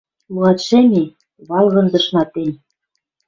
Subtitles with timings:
[0.33, 1.03] Луатшӹм и,
[1.47, 2.55] валгынзышна тӹнь!